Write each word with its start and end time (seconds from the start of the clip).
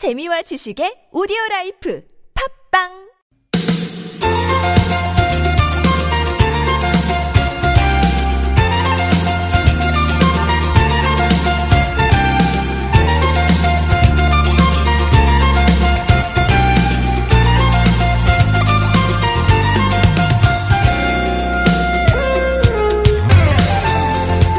재미와 0.00 0.40
지식의 0.40 1.12
오디오 1.12 1.36
라이프 1.50 2.02
팝빵! 2.72 2.88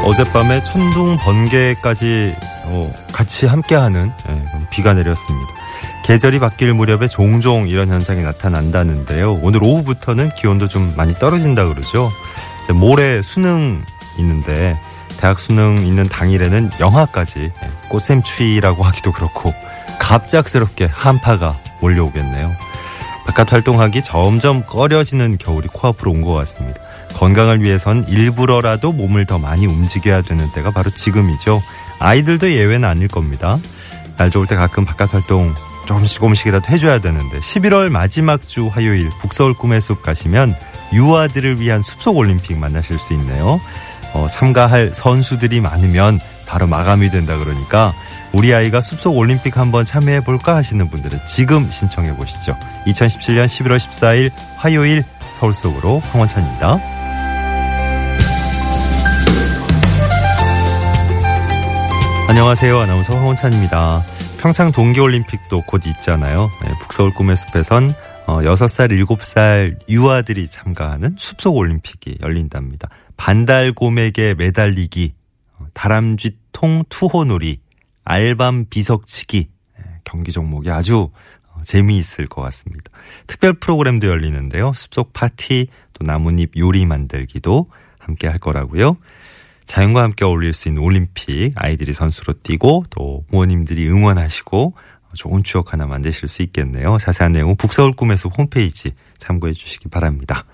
어젯밤에 0.04 0.62
천둥 0.62 1.16
번개까지 1.16 2.32
어, 2.66 2.88
같이 3.12 3.46
함께하는 3.46 4.12
예, 4.28 4.51
비가 4.72 4.92
내렸습니다. 4.94 5.52
계절이 6.04 6.40
바뀔 6.40 6.74
무렵에 6.74 7.06
종종 7.06 7.68
이런 7.68 7.88
현상이 7.88 8.22
나타난다는데요. 8.22 9.34
오늘 9.42 9.62
오후부터는 9.62 10.30
기온도 10.30 10.66
좀 10.66 10.92
많이 10.96 11.14
떨어진다 11.14 11.66
그러죠. 11.68 12.10
모레 12.72 13.22
수능 13.22 13.84
있는데 14.18 14.76
대학 15.18 15.38
수능 15.38 15.78
있는 15.86 16.08
당일에는 16.08 16.70
영하까지 16.80 17.38
예, 17.40 17.70
꽃샘추위라고 17.88 18.82
하기도 18.82 19.12
그렇고 19.12 19.54
갑작스럽게 20.00 20.86
한파가 20.90 21.56
몰려오겠네요. 21.80 22.50
바깥 23.26 23.52
활동하기 23.52 24.02
점점 24.02 24.64
꺼려지는 24.64 25.38
겨울이 25.38 25.68
코앞으로 25.68 26.10
온 26.10 26.22
것 26.22 26.32
같습니다. 26.34 26.80
건강을 27.14 27.62
위해선 27.62 28.06
일부러라도 28.08 28.90
몸을 28.90 29.26
더 29.26 29.38
많이 29.38 29.66
움직여야 29.66 30.22
되는 30.22 30.50
때가 30.52 30.72
바로 30.72 30.90
지금이죠. 30.90 31.62
아이들도 32.00 32.50
예외는 32.50 32.88
아닐 32.88 33.06
겁니다. 33.06 33.58
날 34.16 34.30
좋을 34.30 34.46
때 34.46 34.56
가끔 34.56 34.84
바깥 34.84 35.14
활동 35.14 35.54
조금씩 35.86 36.16
조금씩이라도 36.16 36.66
해줘야 36.68 37.00
되는데 37.00 37.38
11월 37.38 37.88
마지막 37.88 38.46
주 38.48 38.68
화요일 38.68 39.10
북서울 39.20 39.54
꿈의 39.54 39.80
숲 39.80 40.02
가시면 40.02 40.54
유아들을 40.92 41.60
위한 41.60 41.82
숲속 41.82 42.16
올림픽 42.16 42.56
만나실 42.58 42.98
수 42.98 43.12
있네요. 43.14 43.60
어, 44.14 44.26
참가할 44.28 44.92
선수들이 44.94 45.60
많으면 45.60 46.20
바로 46.46 46.66
마감이 46.66 47.10
된다 47.10 47.38
그러니까 47.38 47.94
우리 48.32 48.54
아이가 48.54 48.80
숲속 48.80 49.16
올림픽 49.16 49.56
한번 49.56 49.84
참여해 49.84 50.22
볼까 50.22 50.54
하시는 50.54 50.88
분들은 50.88 51.20
지금 51.26 51.70
신청해 51.70 52.16
보시죠. 52.16 52.56
2017년 52.86 53.46
11월 53.46 53.76
14일 53.78 54.30
화요일 54.56 55.04
서울 55.30 55.54
속으로 55.54 56.00
황원찬입니다. 56.00 57.01
안녕하세요. 62.28 62.78
아나운서 62.78 63.14
황원찬입니다. 63.14 64.02
평창 64.40 64.72
동계올림픽도 64.72 65.62
곧 65.66 65.86
있잖아요. 65.86 66.50
네, 66.62 66.72
북서울 66.80 67.12
꿈의 67.14 67.36
숲에선 67.36 67.92
6살, 68.26 69.06
7살 69.06 69.76
유아들이 69.88 70.46
참가하는 70.46 71.16
숲속 71.18 71.56
올림픽이 71.56 72.18
열린답니다. 72.22 72.88
반달곰에게 73.16 74.34
매달리기, 74.34 75.14
어, 75.58 75.66
다람쥐통 75.74 76.84
투호놀이, 76.88 77.60
알밤 78.04 78.66
비석치기 78.70 79.48
네, 79.78 79.84
경기 80.04 80.32
종목이 80.32 80.70
아주 80.70 81.10
어, 81.48 81.60
재미있을 81.62 82.28
것 82.28 82.40
같습니다. 82.42 82.90
특별 83.26 83.52
프로그램도 83.54 84.06
열리는데요. 84.06 84.72
숲속 84.74 85.12
파티, 85.12 85.68
또 85.92 86.04
나뭇잎 86.04 86.56
요리 86.56 86.86
만들기도 86.86 87.68
함께 87.98 88.26
할 88.28 88.38
거라고요. 88.38 88.96
자연과 89.64 90.02
함께 90.02 90.24
어울릴 90.24 90.54
수 90.54 90.68
있는 90.68 90.82
올림픽 90.82 91.52
아이들이 91.56 91.92
선수로 91.92 92.34
뛰고 92.42 92.86
또 92.90 93.24
부모님들이 93.30 93.88
응원하시고 93.88 94.74
좋은 95.14 95.42
추억 95.42 95.72
하나 95.72 95.86
만드실 95.86 96.28
수 96.28 96.42
있겠네요. 96.42 96.98
자세한 96.98 97.32
내용은 97.32 97.56
북서울 97.56 97.92
꿈에서 97.92 98.28
홈페이지 98.28 98.92
참고해 99.18 99.52
주시기 99.52 99.88
바랍니다. 99.88 100.44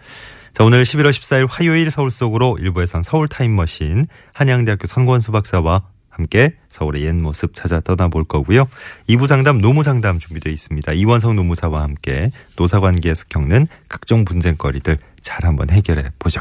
자, 0.53 0.65
오늘 0.65 0.83
11월 0.83 1.11
14일 1.11 1.47
화요일 1.49 1.91
서울 1.91 2.11
속으로 2.11 2.59
일부에선 2.59 3.03
서울 3.03 3.29
타임머신 3.29 4.07
한양대학교 4.33 4.87
선권수 4.87 5.31
박사와 5.31 5.85
함께 6.19 6.57
서울의 6.69 7.05
옛 7.05 7.15
모습 7.15 7.55
찾아 7.55 7.81
떠나볼 7.81 8.25
거고요. 8.25 8.69
2부 9.09 9.29
상담 9.29 9.61
노무 9.61 9.85
상담 9.85 10.19
준비되어 10.19 10.53
있습니다. 10.53 10.93
이원성 10.95 11.37
노무사와 11.37 11.83
함께 11.83 12.33
노사관계에서 12.57 13.27
겪는 13.29 13.69
각종 13.89 14.25
분쟁거리들 14.25 14.99
잘 15.23 15.45
한번 15.45 15.71
해결해 15.71 16.11
보죠. 16.19 16.41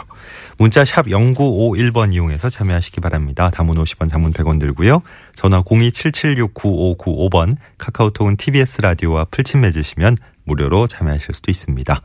문자 0.57 0.83
샵 0.85 1.05
0951번 1.07 2.13
이용해서 2.13 2.49
참여하시기 2.49 3.01
바랍니다. 3.01 3.49
담은 3.51 3.75
50원, 3.75 4.09
장문 4.09 4.33
100원 4.33 4.59
들고요. 4.59 5.01
전화 5.33 5.61
027769595번, 5.63 7.57
카카오톡은 7.77 8.37
TBS 8.37 8.81
라디오와 8.81 9.25
풀친 9.25 9.61
맺으시면 9.61 10.17
무료로 10.45 10.87
참여하실 10.87 11.35
수도 11.35 11.51
있습니다. 11.51 12.01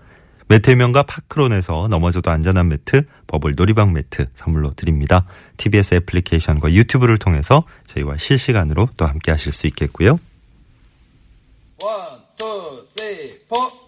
매트명과 0.49 1.05
파크론에서 1.05 1.89
넘어져도 1.89 2.31
안전한 2.31 2.69
매트, 2.69 3.07
버블 3.27 3.55
놀이방 3.57 3.93
매트 3.93 4.29
선물로 4.35 4.75
드립니다. 4.75 5.25
TBS 5.57 5.95
애플리케이션과 5.95 6.73
유튜브를 6.73 7.17
통해서 7.17 7.65
저희와 7.87 8.19
실시간으로 8.19 8.91
또 8.97 9.07
함께 9.07 9.31
하실 9.31 9.53
수 9.53 9.67
있겠고요. 9.69 10.19
1, 11.81 11.89
2, 12.97 13.41
3, 13.49 13.71
4 13.73 13.82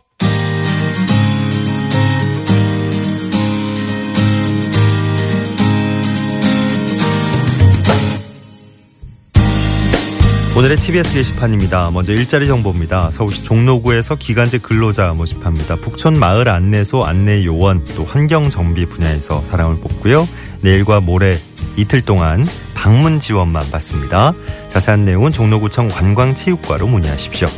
오늘의 10.57 10.77
TBS 10.77 11.15
게시판입니다. 11.15 11.91
먼저 11.91 12.13
일자리 12.13 12.47
정보입니다. 12.47 13.11
서울시 13.11 13.43
종로구에서 13.43 14.15
기간제 14.15 14.59
근로자 14.59 15.13
모집합니다. 15.13 15.75
북촌 15.75 16.17
마을 16.17 16.49
안내소 16.49 17.05
안내 17.05 17.45
요원 17.45 17.83
또 17.97 18.05
환경 18.05 18.49
정비 18.49 18.87
분야에서 18.87 19.41
사람을 19.41 19.81
뽑고요. 19.81 20.29
내일과 20.61 21.01
모레 21.01 21.39
이틀 21.77 22.03
동안 22.03 22.47
방문 22.73 23.19
지원만 23.19 23.69
받습니다. 23.73 24.33
자세한 24.69 25.05
내용은 25.05 25.33
종로구청 25.33 25.89
관광체육과로 25.89 26.87
문의하십시오. 26.87 27.49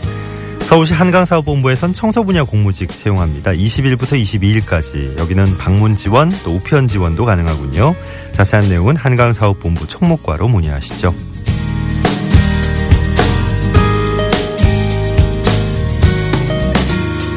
서울시 0.60 0.94
한강사업본부에선 0.94 1.92
청소 1.92 2.24
분야 2.24 2.44
공무직 2.44 2.96
채용합니다. 2.96 3.50
20일부터 3.50 4.20
22일까지 4.20 5.18
여기는 5.18 5.58
방문 5.58 5.96
지원 5.96 6.30
또 6.42 6.54
우편 6.54 6.88
지원도 6.88 7.26
가능하군요. 7.26 7.94
자세한 8.32 8.70
내용은 8.70 8.96
한강사업본부 8.96 9.86
총무과로 9.86 10.48
문의하시죠. 10.48 11.35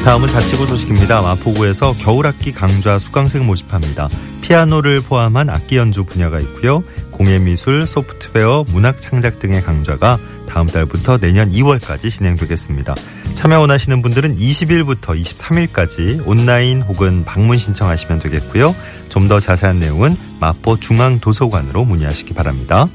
다음은 0.04 0.28
자치구 0.28 0.66
소식입니다. 0.66 1.20
마포구에서 1.20 1.92
겨울학기 1.98 2.52
강좌 2.52 2.98
수강생 2.98 3.46
모집합니다. 3.46 4.08
피아노를 4.40 5.02
포함한 5.02 5.50
악기 5.50 5.76
연주 5.76 6.04
분야가 6.04 6.40
있고요. 6.40 6.82
공예미술, 7.10 7.86
소프트웨어, 7.86 8.64
문학 8.68 8.98
창작 9.00 9.38
등의 9.38 9.62
강좌가 9.62 10.18
다음 10.48 10.66
달부터 10.66 11.18
내년 11.18 11.52
2월까지 11.52 12.10
진행되겠습니다. 12.10 12.94
참여 13.34 13.60
원하시는 13.60 14.02
분들은 14.02 14.38
20일부터 14.38 15.22
23일까지 15.22 16.26
온라인 16.26 16.82
혹은 16.82 17.24
방문 17.24 17.58
신청하시면 17.58 18.18
되겠고요. 18.20 18.74
좀 19.10 19.28
더 19.28 19.38
자세한 19.38 19.78
내용은 19.78 20.16
마포 20.40 20.78
중앙도서관으로 20.80 21.84
문의하시기 21.84 22.34
바랍니다. 22.34 22.88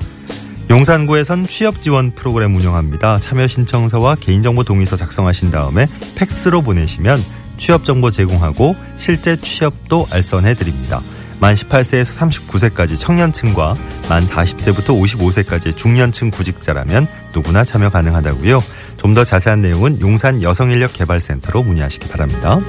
용산구에선 0.70 1.46
취업 1.48 1.80
지원 1.80 2.12
프로그램 2.12 2.56
운영합니다. 2.56 3.18
참여 3.18 3.48
신청서와 3.48 4.16
개인정보 4.16 4.64
동의서 4.64 4.96
작성하신 4.96 5.52
다음에 5.52 5.88
팩스로 6.16 6.62
보내시면 6.62 7.24
취업 7.58 7.84
정보 7.86 8.10
제공하고 8.10 8.76
실제 8.98 9.36
취업도 9.38 10.08
알선해 10.12 10.56
드립니다. 10.56 11.02
만 11.40 11.54
18세에서 11.54 12.30
39세까지 12.30 12.98
청년층과 13.00 13.76
만 14.10 14.26
40세부터 14.26 15.00
55세까지 15.02 15.76
중년층 15.76 16.32
구직자라면 16.32 17.08
누구나 17.34 17.64
참여 17.64 17.90
가능하다고요. 17.90 18.64
좀 18.98 19.14
더 19.14 19.24
자세한 19.24 19.62
내용은 19.62 20.02
용산 20.02 20.42
여성인력개발센터로 20.42 21.64
문의하시기 21.64 22.10
바랍니다. 22.10 22.60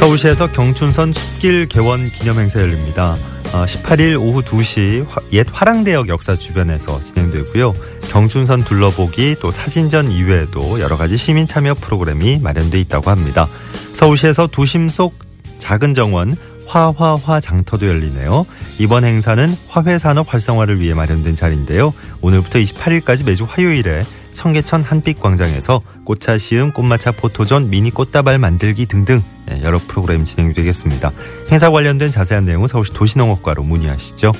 서울시에서 0.00 0.50
경춘선 0.52 1.12
숲길 1.12 1.66
개원 1.66 2.08
기념행사 2.08 2.58
열립니다. 2.58 3.18
18일 3.52 4.16
어, 4.16 4.20
오후 4.20 4.40
2시 4.40 5.06
옛 5.34 5.46
화랑대역 5.52 6.08
역사 6.08 6.34
주변에서 6.36 6.98
진행되고요. 7.00 7.74
경춘선 8.08 8.64
둘러보기 8.64 9.36
또 9.42 9.50
사진전 9.50 10.10
이외에도 10.10 10.80
여러 10.80 10.96
가지 10.96 11.18
시민 11.18 11.46
참여 11.46 11.74
프로그램이 11.74 12.38
마련돼 12.38 12.80
있다고 12.80 13.10
합니다. 13.10 13.46
서울시에서 13.92 14.46
도심 14.46 14.88
속 14.88 15.18
작은 15.58 15.92
정원 15.92 16.34
화화화 16.66 17.40
장터도 17.40 17.86
열리네요. 17.86 18.46
이번 18.78 19.04
행사는 19.04 19.54
화훼 19.68 19.98
산업 19.98 20.32
활성화를 20.32 20.80
위해 20.80 20.94
마련된 20.94 21.36
자리인데요. 21.36 21.92
오늘부터 22.22 22.58
28일까지 22.58 23.26
매주 23.26 23.44
화요일에 23.46 24.04
청계천 24.32 24.82
한빛광장에서 24.82 25.82
꽃차 26.10 26.38
시음, 26.38 26.72
꽃마차 26.72 27.12
포토존, 27.12 27.70
미니 27.70 27.92
꽃다발 27.92 28.38
만들기 28.38 28.86
등등 28.86 29.22
예, 29.48 29.62
여러 29.62 29.78
프로그램 29.78 30.24
진행이 30.24 30.54
되겠습니다. 30.54 31.12
행사 31.52 31.70
관련된 31.70 32.10
자세한 32.10 32.44
내용은 32.46 32.66
서울시 32.66 32.92
도시농업과로 32.92 33.62
문의하시죠. 33.62 34.32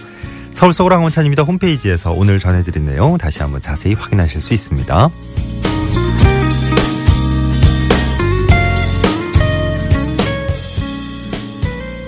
서울 0.53 0.73
서울 0.73 0.93
항원찬입니다. 0.95 1.45
홈페이지에서 1.45 2.11
오늘 2.11 2.41
전해드린 2.41 2.87
내용 2.87 3.17
다시 3.19 3.41
한번 3.41 3.61
자세히 3.61 3.95
확인하실 3.95 4.41
수 4.41 4.53
있습니다. 4.53 5.11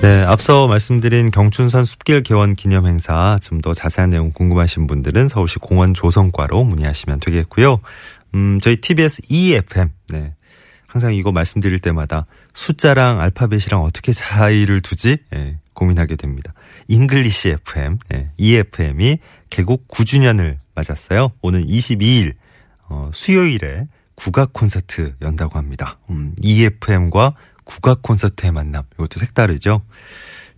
네, 0.02 0.24
앞서 0.24 0.66
말씀드린 0.66 1.30
경춘선 1.30 1.84
숲길 1.84 2.24
개원 2.24 2.56
기념 2.56 2.88
행사 2.88 3.38
좀 3.40 3.62
더 3.62 3.72
자세한 3.72 4.10
내용 4.10 4.32
궁금하신 4.32 4.88
분들은 4.88 5.28
서울시 5.28 5.60
공원 5.60 5.94
조성과로 5.94 6.64
문의하시면 6.64 7.20
되겠고요. 7.20 7.78
음, 8.34 8.60
저희 8.60 8.76
TBS 8.76 9.22
EFM 9.28 9.90
네. 10.08 10.34
항상 10.86 11.14
이거 11.14 11.32
말씀드릴 11.32 11.78
때마다 11.78 12.26
숫자랑 12.52 13.20
알파벳이랑 13.20 13.82
어떻게 13.82 14.12
차이를 14.12 14.82
두지? 14.82 15.16
예, 15.34 15.58
고민하게 15.72 16.16
됩니다. 16.16 16.52
English 16.88 17.48
FM, 17.48 17.96
예, 18.12 18.30
EFM이 18.36 19.18
개국 19.48 19.88
9주년을 19.88 20.58
맞았어요. 20.74 21.32
오는 21.40 21.64
22일 21.66 22.34
어, 22.88 23.10
수요일에 23.14 23.88
국악 24.14 24.52
콘서트 24.52 25.14
연다고 25.22 25.56
합니다. 25.58 25.98
음, 26.10 26.34
EFM과 26.42 27.36
국악 27.64 28.02
콘서트의 28.02 28.52
만남. 28.52 28.82
이것도 28.94 29.18
색다르죠. 29.18 29.82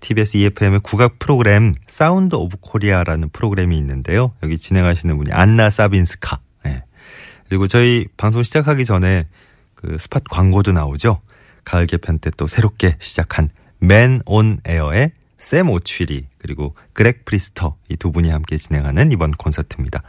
TBS 0.00 0.36
EFM의 0.38 0.80
국악 0.80 1.18
프로그램 1.18 1.72
Sound 1.86 2.34
of 2.34 2.56
Korea라는 2.60 3.30
프로그램이 3.30 3.78
있는데요. 3.78 4.32
여기 4.42 4.58
진행하시는 4.58 5.16
분이 5.16 5.32
안나 5.32 5.70
사빈스카. 5.70 6.40
네. 7.44 7.48
그리고 7.48 7.66
저희 7.68 8.06
방송 8.16 8.42
시작하기 8.42 8.84
전에 8.84 9.26
그 9.74 9.96
spot 9.98 10.20
광고도 10.30 10.72
나오죠. 10.72 11.20
가을 11.64 11.86
개편 11.86 12.18
때 12.18 12.30
또 12.36 12.46
새롭게 12.46 12.96
시작한 13.00 13.48
Men 13.78 14.20
on 14.26 14.56
Air의 14.64 15.12
샘 15.36 15.68
오취리 15.70 16.26
그리고 16.38 16.74
그렉 16.94 17.24
프리스터 17.24 17.76
이 17.90 17.96
두 17.96 18.12
분이 18.12 18.30
함께 18.30 18.56
진행하는 18.56 19.12
이번 19.12 19.30
콘서트입니다. 19.32 20.02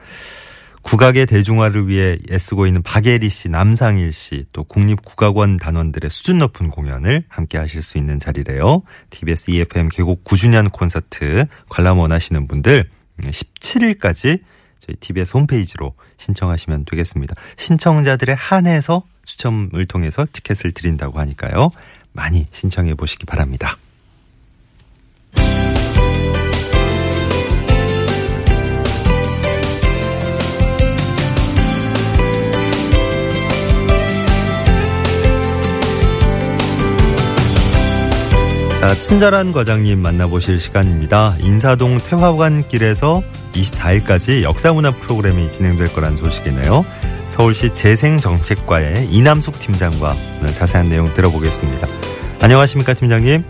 국악의 0.82 1.26
대중화를 1.26 1.88
위해 1.88 2.18
애쓰고 2.32 2.68
있는 2.68 2.84
박예리 2.84 3.30
씨, 3.30 3.50
남상일 3.50 4.14
씨, 4.14 4.46
또 4.54 4.64
국립국악원 4.64 5.58
단원들의 5.58 6.12
수준 6.12 6.38
높은 6.38 6.70
공연을 6.70 7.24
함께 7.28 7.58
하실 7.58 7.82
수 7.82 7.98
있는 7.98 8.20
자리래요. 8.20 8.84
TBS 9.10 9.50
EFM 9.52 9.90
개국 9.90 10.24
9주년 10.24 10.72
콘서트 10.72 11.48
관람 11.70 11.98
원하시는 11.98 12.48
분들 12.48 12.88
17일까지 13.24 14.42
저희 14.80 14.96
TBS 15.00 15.36
홈페이지로 15.38 15.96
신청하시면 16.18 16.86
되겠습니다. 16.86 17.36
신청자들의 17.58 18.36
한해서 18.36 19.02
추첨을 19.26 19.86
통해서 19.88 20.26
티켓을 20.32 20.72
드린다고 20.72 21.20
하니까요. 21.20 21.72
많이 22.14 22.48
신청해 22.52 22.96
보시기 22.96 23.26
바랍니다. 23.26 23.78
자, 38.86 38.94
친절한 38.94 39.52
과장님 39.52 40.00
만나보실 40.00 40.60
시간입니다. 40.60 41.36
인사동 41.40 41.98
태화관 41.98 42.68
길에서 42.68 43.24
24일까지 43.56 44.44
역사문화 44.44 44.92
프로그램이 44.92 45.50
진행될 45.50 45.94
거란 45.94 46.18
소식이네요. 46.18 46.86
서울시 47.28 47.74
재생정책과의 47.74 49.08
이남숙 49.12 49.60
팀장과 49.60 50.14
오늘 50.42 50.54
자세한 50.54 50.90
내용 50.90 51.14
들어보겠습니다. 51.14 51.88
안녕하십니까, 52.42 52.94
팀장님? 52.94 53.44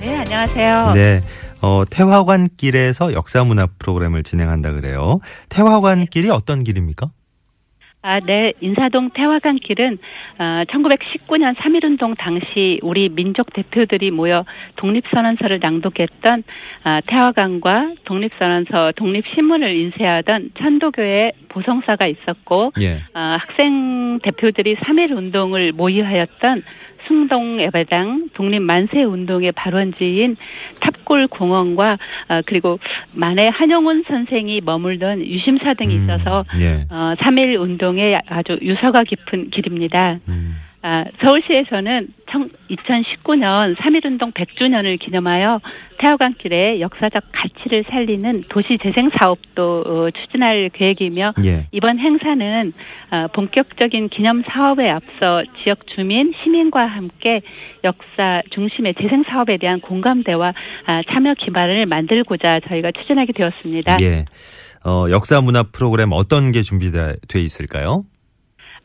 네, 0.00 0.18
안녕하세요. 0.18 0.92
네. 0.94 1.22
어, 1.62 1.84
태화관길에서 1.90 3.12
역사문화 3.14 3.66
프로그램을 3.78 4.22
진행한다 4.22 4.72
그래요. 4.72 5.20
태화관길이 5.48 6.30
어떤 6.30 6.62
길입니까? 6.62 7.10
아, 8.02 8.20
네. 8.20 8.52
인사동 8.60 9.10
태화강 9.10 9.56
길은 9.56 9.98
어, 10.38 10.62
1919년 10.68 11.54
3.1운동 11.56 12.16
당시 12.16 12.78
우리 12.82 13.08
민족 13.08 13.52
대표들이 13.52 14.10
모여 14.12 14.44
독립선언서를 14.76 15.58
낭독했던 15.60 16.44
어, 16.84 17.00
태화강과 17.06 17.94
독립선언서, 18.04 18.92
독립신문을 18.96 19.74
인쇄하던 19.74 20.50
천도교의 20.56 21.32
보성사가 21.48 22.06
있었고 22.06 22.72
예. 22.80 23.02
어, 23.14 23.36
학생 23.40 24.20
대표들이 24.22 24.76
3.1운동을 24.76 25.72
모의하였던 25.72 26.62
숭동 27.06 27.60
예배당 27.60 28.30
독립 28.34 28.60
만세 28.60 29.02
운동의 29.02 29.52
발원지인 29.52 30.36
탑골 30.80 31.28
공원과 31.28 31.98
어, 32.28 32.40
그리고 32.46 32.78
만해 33.12 33.48
한용운 33.52 34.04
선생이 34.06 34.60
머물던 34.64 35.24
유심사 35.24 35.74
등이 35.74 35.96
음, 35.96 36.04
있어서 36.04 36.44
예. 36.60 36.86
어, 36.90 37.14
3.1 37.18 37.60
운동에 37.60 38.20
아주 38.28 38.58
유서가 38.62 39.02
깊은 39.04 39.50
길입니다. 39.50 40.18
음, 40.28 40.56
아, 40.82 41.04
서울시에서는 41.24 42.08
2019년 42.70 43.76
3.1운동 43.76 44.32
100주년을 44.34 44.98
기념하여 45.00 45.60
태화강길의 45.98 46.80
역사적 46.80 47.24
가치를 47.32 47.84
살리는 47.88 48.44
도시 48.48 48.78
재생 48.82 49.10
사업도 49.18 49.84
어, 49.86 50.08
추진할 50.10 50.70
계획이며 50.72 51.32
예. 51.44 51.66
이번 51.72 51.98
행사는 51.98 52.72
어, 53.10 53.26
본격적인 53.34 54.10
기념 54.10 54.42
사업에 54.42 54.88
앞서 54.90 55.42
지역 55.62 55.86
주민, 55.94 56.32
시민과 56.42 56.86
함께 56.86 57.40
역사 57.84 58.42
중심의 58.50 58.94
재생 59.00 59.24
사업에 59.24 59.56
대한 59.56 59.80
공감대와 59.80 60.52
아, 60.86 61.02
참여 61.12 61.34
기반을 61.34 61.86
만들고자 61.86 62.60
저희가 62.68 62.92
추진하게 62.92 63.32
되었습니다. 63.32 64.02
예. 64.02 64.24
어, 64.84 65.06
역사 65.10 65.40
문화 65.40 65.62
프로그램 65.64 66.10
어떤 66.12 66.52
게 66.52 66.62
준비돼 66.62 67.16
있을까요? 67.36 68.04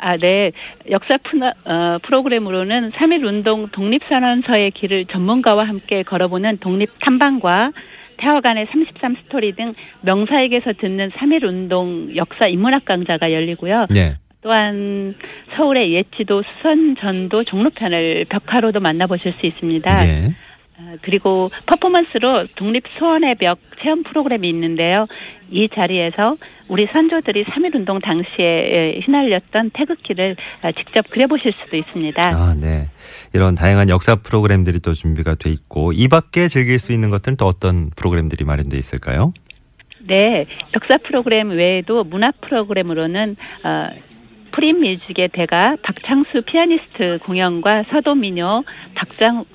아, 0.01 0.17
네. 0.17 0.51
역사 0.89 1.17
푸나, 1.17 1.53
어, 1.63 1.99
프로그램으로는 2.01 2.91
3.1 2.91 3.23
운동 3.23 3.69
독립선언서의 3.69 4.71
길을 4.71 5.05
전문가와 5.05 5.65
함께 5.65 6.01
걸어보는 6.03 6.57
독립 6.57 6.89
탐방과 6.99 7.71
태화관의 8.17 8.67
33 8.71 9.15
스토리 9.23 9.53
등 9.53 9.73
명사에게서 10.01 10.73
듣는 10.73 11.11
3.1 11.11 11.47
운동 11.47 12.15
역사 12.15 12.47
인문학 12.47 12.85
강좌가 12.85 13.31
열리고요. 13.31 13.87
예. 13.95 14.15
또한 14.41 15.13
서울의 15.55 15.93
옛지도 15.93 16.41
수선 16.41 16.95
전도 16.95 17.43
종로편을 17.43 18.25
벽화로도 18.29 18.79
만나보실 18.79 19.35
수 19.39 19.45
있습니다. 19.45 19.91
예. 20.07 20.35
어, 20.77 20.95
그리고 21.01 21.49
퍼포먼스로 21.67 22.47
독립 22.55 22.83
소원의 22.97 23.35
벽 23.35 23.59
체험 23.81 24.03
프로그램이 24.03 24.49
있는데요. 24.49 25.07
이 25.49 25.67
자리에서 25.73 26.37
우리 26.69 26.87
선조들이 26.91 27.43
3.1 27.45 27.75
운동 27.75 27.99
당시에 27.99 29.01
휘날렸던 29.03 29.71
태극기를 29.73 30.37
어, 30.63 30.71
직접 30.71 31.09
그려보실 31.09 31.53
수도 31.63 31.75
있습니다. 31.75 32.21
아, 32.21 32.55
네. 32.59 32.87
이런 33.33 33.55
다양한 33.55 33.89
역사 33.89 34.15
프로그램들이 34.15 34.79
또 34.79 34.93
준비가 34.93 35.35
돼 35.35 35.49
있고 35.49 35.91
이 35.91 36.07
밖에 36.07 36.47
즐길 36.47 36.79
수 36.79 36.93
있는 36.93 37.09
것들은 37.09 37.37
또 37.37 37.45
어떤 37.45 37.89
프로그램들이 37.97 38.45
마련돼 38.45 38.77
있을까요? 38.77 39.33
네, 40.07 40.45
역사 40.73 40.97
프로그램 40.97 41.49
외에도 41.49 42.03
문화 42.03 42.31
프로그램으로는 42.41 43.35
어, 43.63 43.89
프림 44.51 44.81
뮤직의 44.81 45.29
대가 45.33 45.75
박창수 45.83 46.43
피아니스트 46.45 47.19
공연과 47.25 47.85
서도민요, 47.91 48.63
박장 48.95 49.45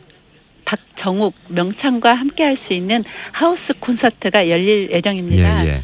박정욱 0.67 1.35
명창과 1.49 2.15
함께할 2.15 2.59
수 2.67 2.75
있는 2.75 3.05
하우스 3.33 3.63
콘서트가 3.81 4.51
열릴 4.51 4.91
예정입니다. 4.93 5.65
예, 5.67 5.69
예. 5.71 5.83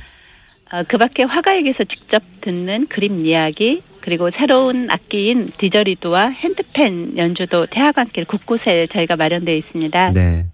어, 0.70 0.82
그 0.88 0.98
밖에 0.98 1.22
화가에게서 1.22 1.84
직접 1.84 2.22
듣는 2.42 2.86
그림 2.88 3.24
이야기, 3.24 3.80
그리고 4.00 4.30
새로운 4.36 4.88
악기인 4.90 5.52
디저리도와 5.58 6.28
핸드펜 6.30 7.16
연주도 7.16 7.66
태화관길 7.66 8.24
곳곳에 8.26 8.88
저희가 8.92 9.16
마련되어 9.16 9.54
있습니다. 9.54 10.10
네. 10.14 10.46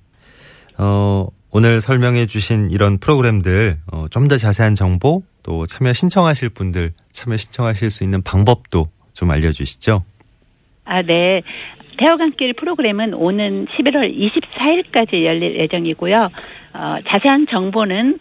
어, 0.79 1.27
오늘 1.51 1.81
설명해 1.81 2.27
주신 2.27 2.71
이런 2.71 2.99
프로그램들 2.99 3.79
어, 3.93 4.07
좀 4.11 4.29
더 4.29 4.37
자세한 4.37 4.75
정보 4.75 5.23
또 5.43 5.65
참여 5.65 5.95
신청하실 5.95 6.51
분들 6.51 6.93
참여 7.13 7.37
신청하실 7.39 7.91
수 7.91 8.05
있는 8.05 8.23
방법도 8.23 8.89
좀 9.15 9.31
알려주시죠. 9.31 10.05
아, 10.85 11.03
네. 11.03 11.41
태화강길 11.99 12.55
프로그램은 12.55 13.14
오는 13.14 13.67
11월 13.67 14.17
24일까지 14.17 15.25
열릴 15.25 15.57
예정이고요. 15.57 16.31
어, 16.75 16.97
자세한 17.07 17.47
정보는 17.49 18.19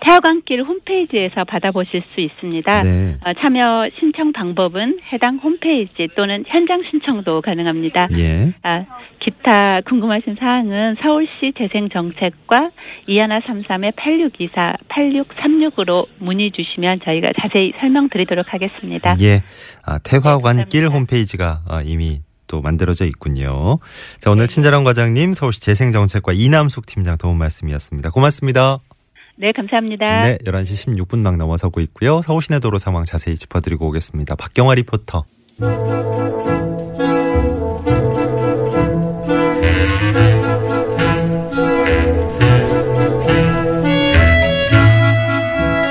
태화강길 0.02 0.64
홈페이지에서 0.64 1.44
받아보실 1.44 2.04
수 2.14 2.22
있습니다. 2.22 2.82
네. 2.82 3.18
어, 3.26 3.34
참여 3.42 3.90
신청 4.00 4.32
방법은 4.32 5.00
해당 5.12 5.38
홈페이지 5.38 6.08
또는 6.16 6.44
현장 6.48 6.84
신청도 6.90 7.42
가능합니다. 7.42 8.08
예. 8.18 8.54
아, 8.64 8.86
기타 9.20 9.82
궁금하신 9.82 10.36
사항은 10.40 10.98
서울시 11.02 11.54
재생정책과 11.58 12.72
2133의 13.08 13.96
8624, 13.96 14.78
8636으로 14.90 16.08
문의 16.20 16.52
주시면 16.52 17.02
저희가 17.04 17.32
자세히 17.42 17.74
설명드리도록 17.80 18.54
하겠습니다. 18.54 19.16
예. 19.22 19.44
아, 19.86 20.00
태화관길 20.00 20.82
네. 20.82 20.88
홈페이지가 20.88 21.62
아, 21.68 21.82
이미 21.84 22.20
또 22.48 22.62
만들어져 22.62 23.06
있군요. 23.06 23.80
자, 24.20 24.32
오늘 24.32 24.48
친절한 24.48 24.84
과장님 24.84 25.34
서울시 25.34 25.62
재생정책과 25.62 26.34
이남숙 26.34 26.86
팀장 26.86 27.18
도움 27.18 27.38
말씀이었습니다. 27.38 28.10
고맙습니다. 28.12 28.80
네, 29.40 29.52
감사합니다. 29.52 30.22
네, 30.22 30.38
11시 30.46 30.96
16분 30.98 31.20
막 31.20 31.38
넘어서고 31.38 31.80
있고요. 31.82 32.22
서울 32.24 32.42
시내 32.42 32.60
도로 32.60 32.80
상황 32.80 33.04
자세히 33.04 33.36
짚어드리고 33.36 33.88
오겠습니다. 33.88 34.36
박경화 34.36 34.76
리포터. 34.76 35.26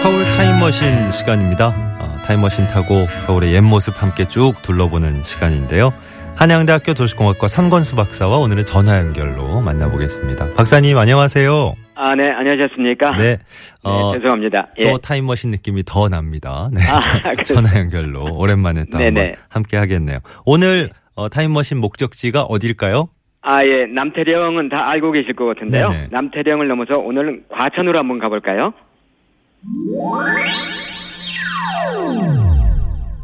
서울 0.03 0.25
타임머신 0.37 1.13
시간입니다. 1.13 1.69
어, 2.01 2.17
타임머신 2.25 2.67
타고 2.67 3.07
서울의 3.27 3.55
옛 3.55 3.61
모습 3.61 4.03
함께 4.03 4.27
쭉 4.27 4.55
둘러보는 4.63 5.23
시간인데요. 5.23 5.93
한양대학교 6.35 6.95
도시공학과 6.95 7.49
상건수 7.49 7.97
박사와 7.97 8.39
오늘은 8.39 8.65
전화 8.67 8.99
연결로 8.99 9.61
만나보겠습니다. 9.61 10.53
박사님 10.55 10.99
안녕하세요. 10.99 11.86
아, 11.97 12.15
네, 12.15 12.31
안녕하셨습니까? 12.31 13.17
네, 13.17 13.39
어, 13.83 14.13
네, 14.13 14.19
죄송합니다. 14.19 14.69
예. 14.79 14.83
또 14.91 14.99
타임머신 14.99 15.51
느낌이 15.51 15.83
더 15.87 16.09
납니다. 16.09 16.69
네, 16.73 16.81
아, 16.83 17.35
전-? 17.43 17.57
전화 17.65 17.79
연결로 17.81 18.35
오랜만에 18.37 18.85
또. 18.93 18.99
한번 18.99 19.35
함께 19.49 19.77
하겠네요. 19.79 20.19
오늘 20.45 20.91
어, 21.15 21.29
타임머신 21.31 21.79
목적지가 21.79 22.43
어딜까요? 22.43 23.09
아, 23.41 23.65
예, 23.65 23.87
남태령은 23.87 24.69
다 24.69 24.91
알고 24.91 25.13
계실 25.13 25.35
것 25.35 25.47
같은데요. 25.47 25.89
네네. 25.89 26.09
남태령을 26.11 26.69
넘어서 26.69 26.99
오늘은 26.99 27.45
과천으로 27.49 27.99
한번 27.99 28.19
가볼까요? 28.19 28.75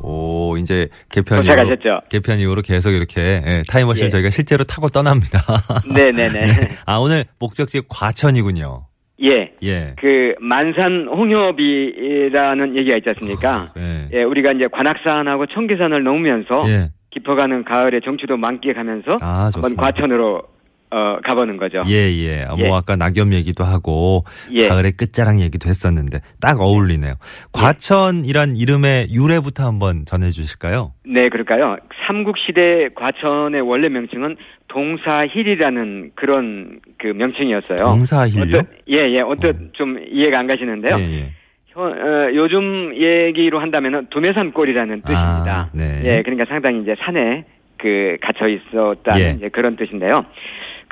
오, 0.03 0.57
이제 0.59 0.89
개편 1.11 1.45
이후로, 1.45 1.57
도착하셨죠? 1.57 2.01
개편 2.11 2.39
이후로 2.39 2.63
계속 2.63 2.91
이렇게 2.91 3.43
예, 3.47 3.63
타임머신 3.69 4.07
예. 4.07 4.09
저희가 4.09 4.31
실제로 4.31 4.65
타고 4.65 4.89
떠납니다. 4.89 5.41
네네네. 5.93 6.33
네. 6.47 6.69
아, 6.87 6.97
오늘 6.97 7.25
목적지 7.39 7.83
과천이군요. 7.89 8.87
예. 9.23 9.53
예. 9.63 9.95
그 9.99 10.35
만산 10.41 11.07
홍협이라는 11.09 12.77
얘기가 12.77 12.97
있지 12.97 13.09
않습니까? 13.11 13.69
예. 13.79 14.09
예, 14.13 14.23
우리가 14.25 14.53
이제 14.53 14.67
관악산하고 14.73 15.47
청계산을 15.47 16.03
넘으면서 16.03 16.63
예. 16.67 16.91
깊어가는 17.11 17.65
가을의 17.65 18.01
정취도 18.05 18.37
만끽하면서 18.37 19.19
아, 19.21 19.51
한번. 19.55 19.77
과천으로 19.77 20.43
어, 20.95 21.19
가보는 21.25 21.57
거죠. 21.57 21.81
예, 21.89 22.13
예. 22.13 22.45
아, 22.45 22.55
뭐 22.55 22.67
예. 22.67 22.71
아까 22.73 22.97
낙엽 22.97 23.33
얘기도 23.33 23.65
하고 23.65 24.25
예. 24.53 24.69
가을의 24.69 24.93
끝자락 24.93 25.41
얘기도 25.41 25.69
했었는데 25.71 26.19
딱 26.41 26.61
어울리네요. 26.61 27.15
과천이란 27.53 28.57
이름의 28.57 29.07
유래부터 29.11 29.65
한번 29.67 30.05
전해 30.05 30.29
주실까요? 30.31 30.93
네, 31.07 31.31
그럴까요? 31.31 31.77
삼국 32.07 32.37
시대 32.47 32.89
과천의 32.95 33.63
원래 33.63 33.89
명칭은 33.89 34.37
동사힐이라는 34.69 36.13
그런 36.15 36.81
그 36.99 37.07
명칭이었어요. 37.09 37.77
동사힐요? 37.79 38.59
어떠- 38.59 38.67
예, 38.91 38.97
예. 39.17 39.21
어떻 39.21 39.55
좀 39.73 39.99
이해가 40.11 40.39
안 40.41 40.47
가시는데요. 40.47 40.97
예, 40.99 41.03
예. 41.21 41.31
현- 41.69 41.91
어, 41.93 42.31
요즘 42.35 42.93
얘기로 42.95 43.61
한다면은 43.61 44.09
두메산골이라는 44.11 45.03
뜻입니다. 45.03 45.71
아, 45.71 45.71
네. 45.75 46.03
예, 46.05 46.23
그러니까 46.23 46.45
상당히 46.49 46.83
이제 46.83 46.95
산에 47.01 47.45
그 47.79 48.17
갇혀 48.23 48.47
있었다는 48.49 49.41
예. 49.43 49.49
그런 49.49 49.77
뜻인데요. 49.77 50.25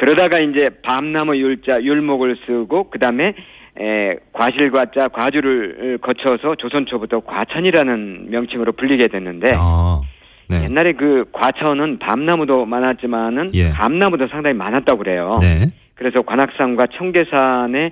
그러다가 0.00 0.38
이제 0.38 0.70
밤나무 0.82 1.36
율자 1.36 1.82
율목을 1.82 2.38
쓰고 2.46 2.88
그다음에 2.88 3.34
에, 3.78 4.16
과실과자 4.32 5.08
과주를 5.08 5.98
거쳐서 6.00 6.54
조선 6.54 6.86
초부터 6.86 7.20
과천이라는 7.20 8.30
명칭으로 8.30 8.72
불리게 8.72 9.08
됐는데 9.08 9.50
아, 9.58 10.00
네. 10.48 10.64
옛날에 10.64 10.94
그 10.94 11.26
과천은 11.32 11.98
밤나무도 11.98 12.64
많았지만은 12.64 13.50
예. 13.52 13.68
감나무도 13.72 14.28
상당히 14.28 14.56
많았다고 14.56 14.96
그래요. 14.96 15.36
네. 15.42 15.70
그래서 15.96 16.22
관악산과 16.22 16.86
청계산에 16.96 17.90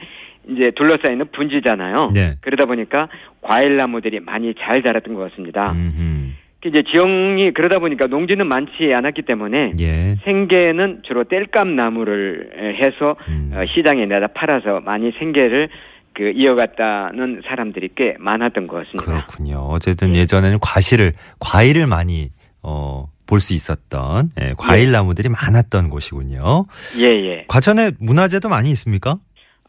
이제 0.48 0.72
둘러싸이는 0.76 1.26
분지잖아요. 1.30 2.12
네. 2.14 2.36
그러다 2.40 2.64
보니까 2.64 3.08
과일나무들이 3.42 4.20
많이 4.20 4.54
잘 4.54 4.82
자랐던 4.82 5.12
것 5.12 5.30
같습니다. 5.30 5.72
음흠. 5.72 6.32
이제 6.66 6.82
지형이 6.90 7.52
그러다 7.52 7.78
보니까 7.78 8.06
농지는 8.08 8.46
많지 8.46 8.92
않았기 8.92 9.22
때문에 9.22 9.72
예. 9.78 10.16
생계는 10.24 11.02
주로 11.06 11.24
땔감 11.24 11.76
나무를 11.76 12.50
해서 12.80 13.16
음. 13.28 13.52
어, 13.54 13.64
시장에 13.74 14.06
내다 14.06 14.28
팔아서 14.28 14.80
많이 14.80 15.12
생계를 15.18 15.68
그 16.14 16.32
이어갔다는 16.34 17.42
사람들이 17.46 17.90
꽤 17.94 18.16
많았던 18.18 18.66
것 18.66 18.84
같습니다. 18.86 19.24
그렇군요. 19.26 19.58
어쨌든 19.70 20.16
예. 20.16 20.20
예전에는 20.20 20.58
과실을 20.60 21.12
과일을 21.38 21.86
많이 21.86 22.30
어, 22.62 23.06
볼 23.28 23.40
수 23.40 23.52
있었던 23.54 24.30
예, 24.40 24.54
과일 24.58 24.90
나무들이 24.90 25.28
많았던 25.28 25.90
곳이군요. 25.90 26.64
예, 26.98 27.04
예. 27.04 27.44
과천에 27.46 27.92
문화재도 28.00 28.48
많이 28.48 28.70
있습니까? 28.70 29.18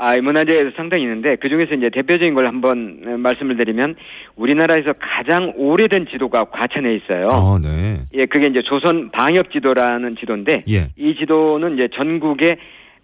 아, 0.01 0.15
이 0.15 0.21
문화재에서 0.21 0.71
상당히 0.77 1.03
있는데 1.03 1.35
그 1.35 1.49
중에서 1.49 1.75
이제 1.75 1.89
대표적인 1.89 2.33
걸 2.33 2.47
한번 2.47 3.01
어, 3.05 3.17
말씀을 3.17 3.57
드리면 3.57 3.95
우리나라에서 4.37 4.93
가장 4.97 5.51
오래된 5.57 6.07
지도가 6.07 6.45
과천에 6.45 6.95
있어요. 6.95 7.25
어, 7.29 7.59
네. 7.59 7.99
예, 8.13 8.25
그게 8.25 8.47
이제 8.47 8.61
조선 8.61 9.11
방역 9.11 9.51
지도라는 9.51 10.15
지도인데 10.15 10.63
예. 10.69 10.87
이 10.95 11.15
지도는 11.15 11.73
이제 11.73 11.89
전국에 11.93 12.55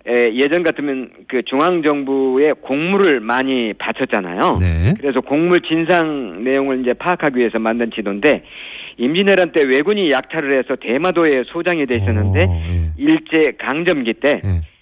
에, 0.07 0.35
예전 0.35 0.63
같으면 0.63 1.09
그 1.27 1.41
중앙 1.43 1.81
정부에 1.81 2.53
공물을 2.61 3.19
많이 3.19 3.73
바쳤잖아요. 3.73 4.57
네. 4.61 4.93
그래서 4.97 5.19
공물 5.19 5.61
진상 5.63 6.45
내용을 6.45 6.79
이제 6.79 6.93
파악하기 6.93 7.37
위해서 7.37 7.59
만든 7.59 7.91
지도인데 7.91 8.43
임진왜란 8.97 9.51
때 9.51 9.61
왜군이 9.61 10.11
약탈을 10.11 10.57
해서 10.59 10.77
대마도에 10.77 11.43
소장이 11.47 11.87
돼 11.87 11.97
있었는데 11.97 12.45
어, 12.45 12.63
예. 12.69 12.91
일제 12.97 13.51
강점기 13.57 14.13
때 14.13 14.41
예. 14.45 14.74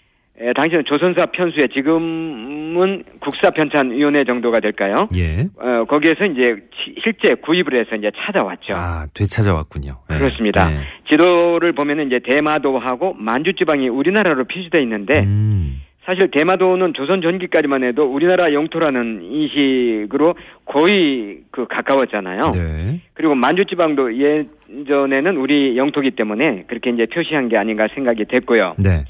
에, 0.43 0.51
당시는 0.53 0.83
조선사 0.85 1.27
편수에 1.27 1.69
지금은 1.69 3.03
국사편찬위원회 3.19 4.25
정도가 4.25 4.59
될까요? 4.59 5.07
예. 5.15 5.45
어, 5.57 5.85
거기에서 5.85 6.25
이제 6.25 6.55
치- 6.75 6.95
실제 7.01 7.35
구입을 7.35 7.79
해서 7.79 7.95
이제 7.95 8.11
찾아왔죠. 8.15 8.73
아, 8.75 9.05
되찾아왔군요. 9.13 9.95
예. 10.11 10.17
그렇습니다. 10.17 10.69
예. 10.71 10.79
지도를 11.09 11.71
보면은 11.71 12.07
이제 12.07 12.19
대마도하고 12.19 13.13
만주지방이 13.13 13.87
우리나라로 13.87 14.43
표시되어 14.45 14.81
있는데 14.81 15.21
음. 15.23 15.81
사실 16.05 16.29
대마도는 16.31 16.93
조선 16.95 17.21
전기까지만 17.21 17.85
해도 17.85 18.03
우리나라 18.03 18.51
영토라는 18.51 19.21
인식으로 19.23 20.35
거의 20.65 21.37
그 21.49 21.65
가까웠잖아요. 21.67 22.49
네. 22.49 22.99
그리고 23.13 23.35
만주지방도 23.35 24.11
예전에는 24.17 25.37
우리 25.37 25.77
영토기 25.77 26.11
때문에 26.11 26.65
그렇게 26.67 26.89
이제 26.89 27.05
표시한 27.05 27.47
게 27.47 27.55
아닌가 27.55 27.87
생각이 27.95 28.25
됐고요. 28.25 28.75
네. 28.79 29.05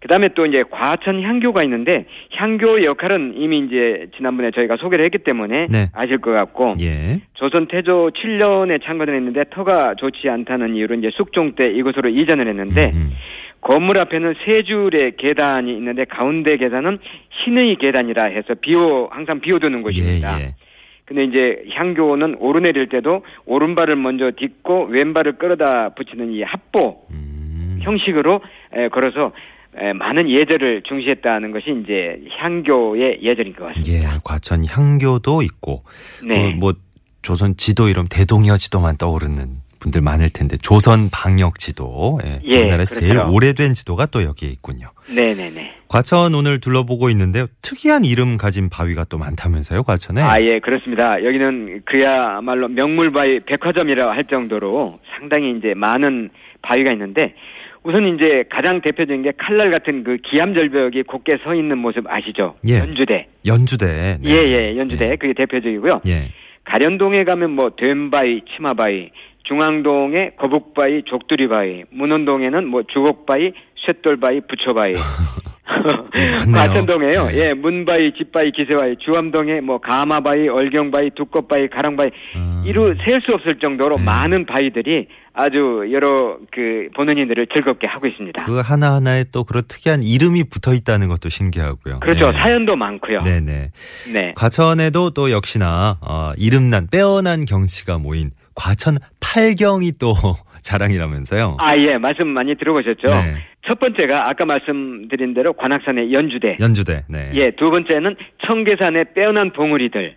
그다음에 0.00 0.28
또 0.34 0.46
이제 0.46 0.62
과천 0.70 1.22
향교가 1.22 1.64
있는데 1.64 2.06
향교의 2.32 2.84
역할은 2.84 3.34
이미 3.36 3.58
이제 3.58 4.06
지난번에 4.16 4.52
저희가 4.52 4.76
소개를 4.76 5.04
했기 5.04 5.18
때문에 5.18 5.66
네. 5.68 5.88
아실 5.92 6.18
것 6.18 6.30
같고 6.30 6.74
예. 6.80 7.20
조선 7.34 7.66
태조 7.66 8.10
7년에 8.14 8.82
창건을 8.84 9.16
했는데 9.16 9.44
터가 9.50 9.96
좋지 9.96 10.28
않다는 10.28 10.76
이유로 10.76 10.94
이제 10.96 11.10
숙종 11.14 11.56
때 11.56 11.70
이곳으로 11.70 12.10
이전을 12.10 12.46
했는데 12.46 12.92
음. 12.94 13.12
건물 13.60 13.98
앞에는 13.98 14.34
세 14.44 14.62
줄의 14.62 15.16
계단이 15.16 15.76
있는데 15.76 16.04
가운데 16.04 16.56
계단은 16.56 16.98
신의 17.42 17.76
계단이라 17.76 18.24
해서 18.24 18.54
비오 18.54 19.08
항상 19.10 19.40
비워두는 19.40 19.82
곳입니다. 19.82 20.40
예, 20.40 20.44
예. 20.44 20.54
근데 21.06 21.24
이제 21.24 21.64
향교는 21.70 22.36
오르내릴 22.38 22.88
때도 22.88 23.24
오른발을 23.46 23.96
먼저 23.96 24.30
딛고 24.36 24.88
왼발을 24.90 25.38
끌어다 25.38 25.88
붙이는 25.90 26.32
이 26.32 26.42
합보 26.42 27.06
음. 27.10 27.78
형식으로 27.80 28.40
에, 28.74 28.88
걸어서 28.88 29.26
에, 29.26 29.30
많은 29.94 30.30
예절을 30.30 30.82
중시했다는 30.82 31.52
것이 31.52 31.64
이제 31.82 32.20
향교의 32.38 33.20
예절인 33.22 33.54
것 33.54 33.66
예, 33.86 34.00
같습니다. 34.00 34.20
과천 34.24 34.64
향교도 34.66 35.42
있고 35.42 35.82
네. 36.24 36.46
어, 36.46 36.50
뭐 36.58 36.74
조선 37.22 37.56
지도 37.56 37.88
이름 37.88 38.04
대동여 38.08 38.56
지도만 38.56 38.96
떠오르는 38.96 39.68
분들 39.80 40.00
많을 40.00 40.28
텐데 40.30 40.56
조선 40.56 41.08
방역 41.12 41.58
지도 41.58 42.18
예, 42.24 42.40
예, 42.44 42.58
우리나라에서 42.58 42.96
제일 42.96 43.14
그렇죠. 43.14 43.32
오래된 43.32 43.74
지도가 43.74 44.06
또 44.06 44.24
여기에 44.24 44.48
있군요. 44.50 44.90
네네네. 45.14 45.74
과천 45.88 46.34
오늘 46.34 46.60
둘러보고 46.60 47.08
있는데 47.10 47.44
특이한 47.62 48.04
이름 48.04 48.36
가진 48.36 48.68
바위가 48.68 49.04
또 49.04 49.18
많다면서요, 49.18 49.84
과천에? 49.84 50.20
아, 50.20 50.34
예, 50.40 50.58
그렇습니다. 50.60 51.24
여기는 51.24 51.82
그야말로 51.84 52.68
명물바위 52.68 53.40
백화점이라 53.46 54.10
할 54.10 54.24
정도로 54.24 54.98
상당히 55.16 55.56
이제 55.56 55.74
많은 55.74 56.30
바위가 56.62 56.92
있는데 56.92 57.34
우선 57.88 58.06
이제 58.14 58.44
가장 58.50 58.82
대표적인 58.82 59.22
게 59.22 59.32
칼날 59.38 59.70
같은 59.70 60.04
그 60.04 60.18
기암절벽이 60.18 61.04
곧게 61.04 61.38
서 61.38 61.54
있는 61.54 61.78
모습 61.78 62.04
아시죠? 62.06 62.54
예. 62.68 62.80
연주대. 62.80 63.28
연주대. 63.46 64.18
네. 64.22 64.30
예, 64.30 64.34
예, 64.34 64.76
연주대. 64.76 65.16
그게 65.16 65.32
대표적이고요. 65.32 66.02
예. 66.06 66.28
가련동에 66.64 67.24
가면 67.24 67.52
뭐 67.52 67.70
된바위, 67.70 68.42
치마바위, 68.54 69.08
중앙동에 69.44 70.32
거북바위, 70.36 71.04
족두리바위, 71.04 71.84
문원동에는 71.90 72.66
뭐 72.66 72.82
주곡바위, 72.82 73.52
쇳돌바위, 73.88 74.42
부처바위. 74.48 74.94
과천동에요. 76.52 77.26
네. 77.26 77.38
예, 77.38 77.54
문바위, 77.54 78.12
집바위, 78.14 78.52
기세바위, 78.52 78.96
주암동에 79.04 79.60
뭐 79.60 79.78
가마바위, 79.78 80.48
얼경바위, 80.48 81.10
두껍바위, 81.14 81.68
가랑바위 81.68 82.10
음. 82.36 82.62
이루 82.66 82.94
셀 83.04 83.20
수 83.20 83.32
없을 83.34 83.58
정도로 83.58 83.96
네. 83.96 84.04
많은 84.04 84.46
바위들이 84.46 85.08
아주 85.34 85.86
여러 85.92 86.38
그 86.50 86.88
보는 86.96 87.18
이들을 87.18 87.48
즐겁게 87.52 87.86
하고 87.86 88.06
있습니다. 88.06 88.44
그 88.46 88.60
하나 88.60 88.94
하나에 88.94 89.24
또 89.32 89.44
그런 89.44 89.62
특이한 89.68 90.02
이름이 90.02 90.44
붙어 90.50 90.72
있다는 90.72 91.08
것도 91.08 91.28
신기하고요. 91.28 92.00
그렇죠. 92.00 92.30
네. 92.30 92.38
사연도 92.38 92.76
많고요. 92.76 93.22
네. 93.22 93.40
네 93.40 93.70
네. 94.12 94.32
과천에도 94.36 95.10
또 95.10 95.30
역시나 95.30 95.98
어, 96.00 96.32
이름난 96.38 96.88
빼어난 96.90 97.44
경치가 97.44 97.98
모인 97.98 98.30
과천 98.54 98.96
팔경이 99.20 99.92
또 100.00 100.14
자랑이라면서요. 100.62 101.56
아, 101.60 101.76
예, 101.76 101.96
말씀 101.98 102.26
많이 102.28 102.54
들어보셨죠? 102.56 103.08
네. 103.08 103.36
첫 103.66 103.78
번째가 103.78 104.28
아까 104.28 104.44
말씀드린 104.44 105.34
대로 105.34 105.52
관악산의 105.52 106.12
연주대. 106.12 106.56
연주대. 106.60 107.04
네. 107.08 107.30
예, 107.34 107.50
두 107.52 107.70
번째는 107.70 108.16
청계산의 108.46 109.06
빼어난 109.14 109.52
봉우리들. 109.52 110.16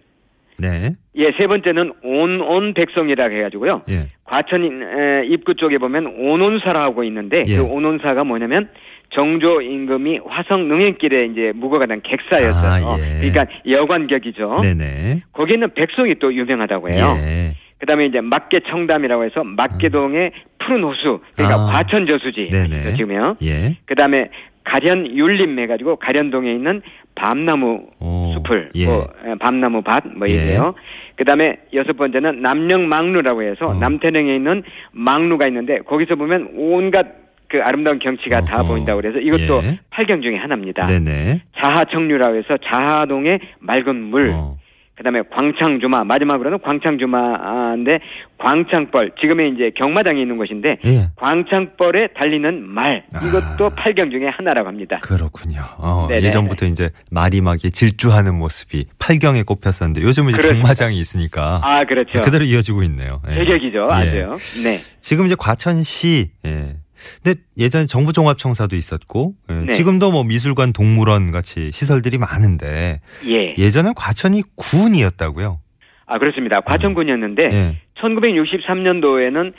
네. 0.60 0.92
예, 1.16 1.32
세 1.38 1.48
번째는 1.48 1.92
온온 2.04 2.74
백성이라고 2.74 3.36
해가지고요. 3.36 3.82
예. 3.90 4.08
과천 4.26 4.84
에, 4.84 5.26
입구 5.26 5.56
쪽에 5.56 5.80
보면 5.80 6.06
온온사라고 6.06 7.04
있는데 7.06 7.44
예. 7.48 7.58
그 7.58 7.64
온온사가 7.64 8.24
뭐냐면 8.24 8.70
정조 9.10 9.62
임금이 9.62 10.20
화성 10.26 10.68
능행길에 10.68 11.26
이제 11.26 11.52
묵어가던 11.56 12.02
객사였어요. 12.04 12.88
아, 12.88 12.98
예. 13.00 13.30
그러니까 13.30 13.46
여관격이죠. 13.68 14.60
네네. 14.62 15.24
거기는 15.34 15.74
백송이 15.74 16.16
또 16.20 16.34
유명하다고 16.34 16.94
해요. 16.94 17.18
예. 17.20 17.56
그다음에 17.82 18.06
이제 18.06 18.22
막계 18.22 18.62
청담이라고 18.70 19.26
해서 19.26 19.44
막계동의 19.44 20.32
푸른 20.60 20.84
호수 20.84 21.20
그러니까 21.36 21.62
아. 21.62 21.66
과천 21.66 22.06
저수지 22.06 22.50
네네. 22.50 22.94
지금요. 22.94 23.38
예. 23.42 23.76
그다음에 23.86 24.30
가련 24.64 25.08
율림 25.08 25.58
해가지고 25.58 25.96
가련동에 25.96 26.52
있는 26.54 26.84
밤나무 27.16 27.88
오, 28.00 28.34
숲을 28.36 28.70
예. 28.76 28.86
뭐 28.86 29.08
에, 29.26 29.34
밤나무 29.40 29.82
밭뭐 29.82 30.30
예. 30.30 30.34
이래요. 30.34 30.76
그다음에 31.16 31.58
여섯 31.74 31.98
번째는 31.98 32.44
남령 32.44 32.88
망루라고 32.88 33.42
해서 33.42 33.70
어. 33.70 33.74
남태릉에 33.74 34.36
있는 34.36 34.62
망루가 34.92 35.48
있는데 35.48 35.80
거기서 35.80 36.16
보면 36.16 36.52
온갖 36.56 37.08
그 37.48 37.62
아름다운 37.64 37.98
경치가 37.98 38.42
다 38.46 38.60
어허. 38.62 38.68
보인다고 38.68 39.02
그래서 39.02 39.18
이것도 39.18 39.62
예. 39.64 39.80
팔경 39.90 40.22
중에 40.22 40.38
하나입니다. 40.38 40.86
네네. 40.86 41.42
자하청류라고 41.58 42.38
해서 42.38 42.58
자하동의 42.64 43.40
맑은 43.60 43.96
물. 43.96 44.30
어. 44.36 44.61
그다음에 45.02 45.24
광창주마 45.32 46.04
마지막으로는 46.04 46.60
광창주마인데 46.62 48.00
광창벌 48.38 49.12
지금의 49.20 49.54
이제 49.54 49.72
경마장이 49.76 50.22
있는 50.22 50.38
곳인데 50.38 50.78
예. 50.86 51.10
광창벌에 51.16 52.10
달리는 52.16 52.68
말 52.68 53.04
이것도 53.16 53.66
아. 53.66 53.70
팔경 53.76 54.12
중에 54.12 54.28
하나라고 54.28 54.68
합니다. 54.68 55.00
그렇군요. 55.02 55.62
어. 55.78 56.08
예전부터 56.12 56.68
이제 56.68 56.90
말이 57.10 57.42
막 57.42 57.58
질주하는 57.58 58.36
모습이 58.36 58.86
팔경에 59.00 59.44
꼽혔었는데 59.44 60.02
요즘은 60.06 60.30
이제 60.30 60.38
그렇습니다. 60.38 60.64
경마장이 60.64 61.00
있으니까 61.00 61.62
아 61.64 61.84
그렇죠. 61.86 62.22
그대로 62.22 62.46
이어지고 62.46 62.84
있네요. 62.84 63.22
예. 63.30 63.36
대격이죠 63.36 63.90
예. 63.90 63.94
아주요. 63.94 64.36
네. 64.64 64.78
지금 65.02 65.26
이제 65.26 65.36
과천시 65.38 66.30
예. 66.46 66.76
근데 67.24 67.40
예전에 67.58 67.86
정부 67.86 68.14
종합청사도 68.14 68.76
있었고 68.76 69.34
예, 69.50 69.54
네. 69.54 69.72
지금도 69.72 70.12
뭐 70.12 70.24
미술관, 70.24 70.74
동물원 70.74 71.32
같이 71.32 71.72
시설들이 71.72 72.18
많은데 72.18 73.02
예. 73.28 73.56
예전에 73.58 73.92
과천이 73.96 74.44
군이었다고요. 74.56 75.60
아 76.06 76.20
그렇습니다. 76.20 76.62
과천군이었는데 76.62 77.44
예. 77.52 77.78
1963년도에는 78.02 79.54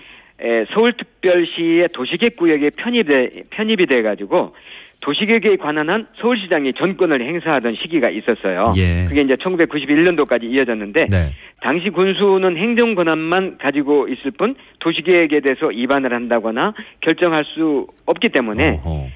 서울특별시의 0.74 1.88
도시계획 1.92 2.36
구역에 2.36 2.70
편입돼 2.70 3.44
편입이 3.50 3.86
돼 3.86 4.02
가지고 4.02 4.54
도시계획에 5.02 5.56
관한 5.56 5.90
한 5.90 6.06
서울시장이 6.20 6.74
전권을 6.74 7.20
행사하던 7.20 7.74
시기가 7.74 8.08
있었어요. 8.08 8.70
예. 8.76 9.04
그게 9.08 9.22
이제 9.22 9.34
1991년도까지 9.34 10.44
이어졌는데 10.44 11.06
네. 11.10 11.32
당시 11.60 11.90
군수는 11.90 12.56
행정 12.56 12.94
권한만 12.94 13.58
가지고 13.58 14.08
있을 14.08 14.30
뿐 14.30 14.54
도시계획에 14.78 15.40
대해서 15.40 15.66
위반을 15.66 16.12
한다거나 16.12 16.72
결정할 17.00 17.44
수 17.44 17.88
없기 18.06 18.30
때문에 18.30 18.80
어허. 18.84 19.08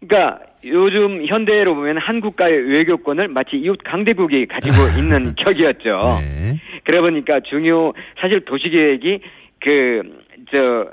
그러니까 0.00 0.38
요즘 0.64 1.26
현대로 1.26 1.74
보면 1.74 1.98
한국과의 1.98 2.70
외교권을 2.70 3.26
마치 3.28 3.56
이웃 3.56 3.78
강대국이 3.84 4.46
가지고 4.46 4.74
있는 4.98 5.34
격이었죠. 5.34 6.20
네. 6.20 6.56
그래 6.84 7.00
보니까 7.00 7.40
중요 7.40 7.92
사실 8.20 8.44
도시계획이 8.44 9.18
그저 9.60 10.86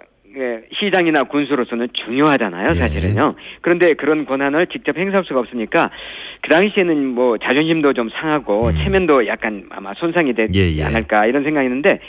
시장이나 0.74 1.24
군수로서는 1.24 1.88
중요하잖아요, 1.93 2.69
예. 2.74 2.78
사실은요. 2.78 3.36
그런데 3.62 3.93
그런 3.93 4.26
권한을 4.26 4.67
직접 4.67 4.98
행사할 4.98 5.24
수가 5.26 5.39
없으니까 5.39 5.89
그 6.41 6.50
당시에는 6.50 7.06
뭐 7.08 7.38
자존심도 7.38 7.93
좀 7.93 8.10
상하고 8.10 8.67
음. 8.67 8.76
체면도 8.84 9.28
약간 9.28 9.65
아마 9.69 9.93
손상이 9.95 10.34
되지 10.34 10.60
예, 10.60 10.78
예. 10.78 10.84
않을까 10.84 11.26
이런 11.26 11.43
생각이 11.43 11.65
있는데 11.65 12.00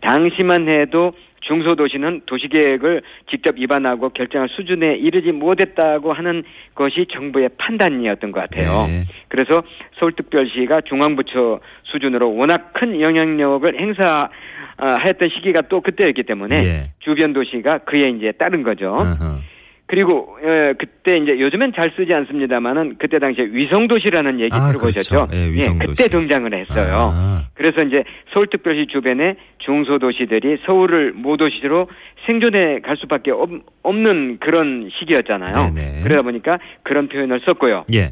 당시만 0.00 0.68
해도 0.68 1.12
중소도시는 1.46 2.22
도시계획을 2.26 3.02
직접 3.30 3.56
위반하고 3.56 4.10
결정할 4.10 4.48
수준에 4.50 4.96
이르지 4.96 5.32
못했다고 5.32 6.12
하는 6.12 6.42
것이 6.74 7.06
정부의 7.12 7.50
판단이었던 7.58 8.32
것 8.32 8.40
같아요. 8.40 8.86
네. 8.86 9.04
그래서 9.28 9.62
서울특별시가 9.98 10.82
중앙부처 10.82 11.60
수준으로 11.84 12.34
워낙 12.34 12.72
큰 12.72 13.00
영향력을 13.00 13.78
행사하였던 13.78 15.28
시기가 15.34 15.62
또 15.62 15.80
그때였기 15.80 16.24
때문에 16.24 16.64
예. 16.64 16.90
주변 17.00 17.32
도시가 17.32 17.78
그에 17.78 18.10
이제 18.10 18.32
따른 18.32 18.62
거죠. 18.62 18.94
어허. 18.94 19.53
그리고 19.94 20.36
에, 20.42 20.72
그때 20.72 21.18
이제 21.18 21.38
요즘엔 21.38 21.72
잘 21.72 21.92
쓰지 21.96 22.12
않습니다만은 22.12 22.96
그때 22.98 23.20
당시에 23.20 23.44
위성도시라는 23.52 24.40
얘기 24.40 24.50
아, 24.52 24.70
들어보셨죠? 24.70 25.28
그렇죠. 25.28 25.36
예, 25.36 25.52
위성도시. 25.52 26.02
그때 26.02 26.08
등장을 26.08 26.52
했어요. 26.52 27.12
아. 27.14 27.44
그래서 27.54 27.80
이제 27.82 28.02
서울특별시 28.32 28.88
주변의 28.88 29.36
중소도시들이 29.58 30.58
서울을 30.66 31.12
모도시로 31.12 31.86
생존해 32.26 32.80
갈 32.80 32.96
수밖에 32.96 33.30
없, 33.30 33.48
는 33.94 34.38
그런 34.40 34.90
시기였잖아요. 34.98 35.72
네네. 35.72 36.00
그러다 36.02 36.22
보니까 36.22 36.58
그런 36.82 37.06
표현을 37.06 37.40
썼고요. 37.44 37.84
예. 37.94 38.10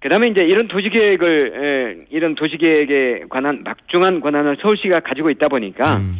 그다음에 0.00 0.28
이제 0.28 0.40
이런 0.40 0.68
도시계획을 0.68 1.52
에, 1.54 2.06
이런 2.10 2.34
도시계획에 2.34 3.24
관한 3.28 3.60
막중한 3.62 4.20
권한을 4.20 4.56
서울시가 4.62 5.00
가지고 5.00 5.28
있다 5.28 5.48
보니까 5.48 5.98
음. 5.98 6.16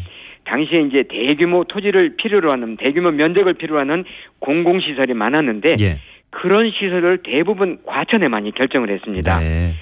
당시에 0.51 0.81
이제 0.81 1.05
대규모 1.09 1.63
토지를 1.65 2.17
필요로 2.17 2.51
하는 2.51 2.77
대규모 2.77 3.13
면적을 3.13 3.55
필요로 3.55 3.79
하는 3.81 4.05
공공시설이 4.41 5.15
많았는데 5.15 5.77
예. 5.81 5.99
그런 6.31 6.71
시설을 6.71 7.21
대부분 7.23 7.79
과천에 7.87 8.27
많이 8.29 8.53
결정을 8.53 8.91
했습니다. 8.91 9.39
네. 9.39 9.75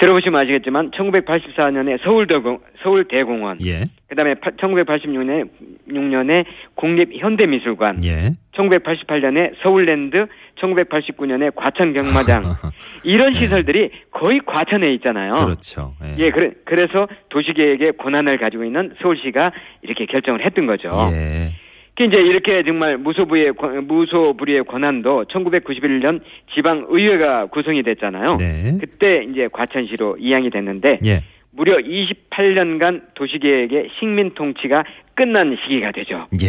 들어보시면 0.00 0.40
아시겠지만 0.40 0.90
1984년에 0.90 2.02
서울대공 2.02 2.58
서울대공원, 2.82 3.58
예. 3.64 3.84
그다음에 4.08 4.34
1986년에 4.34 5.48
6년에 5.88 6.44
국립현대미술관, 6.74 8.04
예. 8.04 8.32
1988년에 8.56 9.52
서울랜드, 9.62 10.26
1989년에 10.60 11.52
과천 11.54 11.92
경마장 11.92 12.44
이런 13.04 13.34
시설들이 13.34 13.90
거의 14.10 14.40
과천에 14.46 14.92
있잖아요. 14.94 15.34
그렇죠. 15.34 15.94
예, 16.18 16.30
그래, 16.30 16.52
그래서 16.64 17.08
도시계획의 17.30 17.92
권한을 17.98 18.38
가지고 18.38 18.64
있는 18.64 18.94
서울시가 19.00 19.52
이렇게 19.82 20.06
결정을 20.06 20.44
했던 20.44 20.66
거죠. 20.66 20.90
예. 21.12 21.50
그 21.94 22.04
이제 22.04 22.18
이렇게 22.20 22.62
정말 22.62 22.96
무소부의 22.96 23.52
권- 23.52 23.86
무소불위의 23.86 24.64
권한도 24.64 25.24
1991년 25.26 26.20
지방 26.54 26.86
의회가 26.88 27.46
구성이 27.46 27.82
됐잖아요. 27.82 28.36
네. 28.36 28.78
그때 28.80 29.24
이제 29.30 29.48
과천시로 29.52 30.16
이양이 30.18 30.48
됐는데 30.48 31.00
예. 31.04 31.22
무려 31.54 31.76
28년간 31.76 33.14
도시계획의 33.14 33.90
식민 33.98 34.32
통치가 34.34 34.84
끝난 35.14 35.54
시기가 35.62 35.92
되죠. 35.92 36.26
예. 36.42 36.48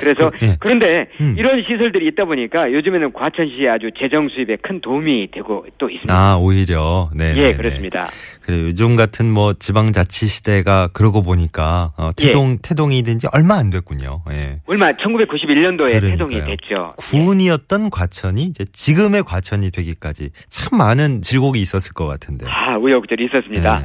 그래서 0.00 0.30
그, 0.30 0.46
예. 0.46 0.56
그런데 0.60 1.08
음. 1.20 1.34
이런 1.36 1.62
시설들이 1.62 2.06
있다 2.08 2.24
보니까 2.24 2.72
요즘에는 2.72 3.12
과천시에 3.12 3.68
아주 3.68 3.90
재정 3.98 4.28
수입에 4.28 4.56
큰 4.62 4.80
도움이 4.80 5.32
되고 5.32 5.66
또 5.78 5.90
있습니다. 5.90 6.14
아, 6.14 6.36
오히려. 6.36 7.10
네. 7.16 7.34
예, 7.36 7.42
네, 7.42 7.48
네. 7.48 7.56
그렇습니다. 7.56 8.06
그래 8.42 8.60
요즘 8.60 8.94
같은 8.94 9.28
뭐 9.28 9.52
지방자치 9.52 10.28
시대가 10.28 10.88
그러고 10.94 11.22
보니까 11.22 11.90
어, 11.96 12.10
태동 12.16 12.58
태동이 12.62 13.02
된지 13.02 13.26
얼마 13.32 13.56
안 13.56 13.70
됐군요. 13.70 14.22
예. 14.30 14.60
얼마 14.66 14.92
1991년도에 14.92 15.98
그러니까요. 15.98 16.10
태동이 16.10 16.40
됐죠. 16.44 16.92
군이었던 16.98 17.90
과천이 17.90 18.44
이제 18.44 18.64
지금의 18.64 19.24
과천이 19.24 19.72
되기까지 19.72 20.30
참 20.48 20.78
많은 20.78 21.22
질곡이 21.22 21.58
있었을 21.60 21.92
것 21.92 22.06
같은데. 22.06 22.46
아, 22.48 22.76
우여곡절이 22.78 23.24
있었습니다. 23.24 23.84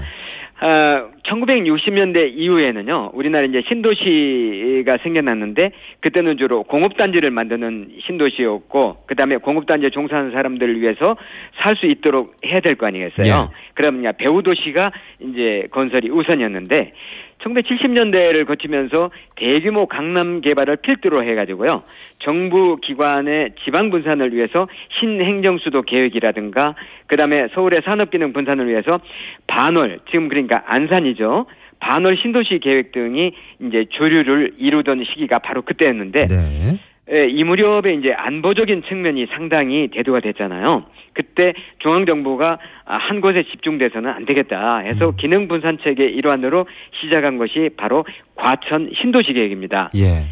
네. 0.63 0.69
아, 0.69 1.09
1960년대 1.23 2.33
이후에는요, 2.37 3.11
우리나라 3.13 3.45
이제 3.45 3.61
신도시가 3.67 4.97
생겨났는데, 5.03 5.71
그때는 5.99 6.37
주로 6.37 6.63
공업단지를 6.63 7.31
만드는 7.31 7.89
신도시였고, 8.05 9.03
그 9.05 9.15
다음에 9.15 9.37
공업단지에 9.37 9.89
종사하는 9.89 10.31
사람들을 10.31 10.79
위해서 10.81 11.17
살 11.61 11.75
수 11.75 11.87
있도록 11.87 12.35
해야 12.45 12.61
될 12.61 12.75
거 12.75 12.85
아니겠어요? 12.85 13.49
예. 13.51 13.55
그러면 13.73 14.13
배우도시가 14.17 14.91
이제 15.19 15.67
건설이 15.71 16.09
우선이었는데, 16.09 16.93
1970년대를 17.43 18.45
거치면서 18.45 19.11
대규모 19.35 19.85
강남 19.87 20.41
개발을 20.41 20.77
필두로 20.77 21.23
해가지고요. 21.23 21.83
정부 22.19 22.77
기관의 22.81 23.51
지방 23.63 23.89
분산을 23.89 24.33
위해서 24.33 24.67
신행정수도 24.99 25.81
계획이라든가, 25.83 26.75
그 27.07 27.17
다음에 27.17 27.47
서울의 27.53 27.81
산업기능 27.83 28.33
분산을 28.33 28.67
위해서 28.67 28.99
반월, 29.47 29.99
지금 30.09 30.29
그러니까 30.29 30.63
안산이죠. 30.65 31.45
반월 31.79 32.17
신도시 32.17 32.59
계획 32.59 32.93
등이 32.93 33.33
이제 33.61 33.85
조류를 33.89 34.53
이루던 34.57 35.03
시기가 35.03 35.39
바로 35.39 35.63
그때였는데, 35.63 36.25
네. 36.27 36.79
예, 37.11 37.27
이 37.27 37.43
무렵에 37.43 37.93
이제 37.95 38.13
안보적인 38.13 38.83
측면이 38.83 39.27
상당히 39.33 39.89
대두가 39.89 40.21
됐잖아요. 40.21 40.85
그때 41.13 41.53
중앙정부가 41.79 42.59
아, 42.85 42.97
한 42.97 43.19
곳에 43.19 43.43
집중돼서는 43.43 44.09
안 44.09 44.25
되겠다 44.25 44.77
해서 44.79 45.09
음. 45.09 45.15
기능 45.17 45.47
분산책의 45.47 46.11
일환으로 46.11 46.65
시작한 47.01 47.37
것이 47.37 47.69
바로 47.75 48.05
과천 48.35 48.91
신도시 49.01 49.33
계획입니다. 49.33 49.91
예. 49.95 50.25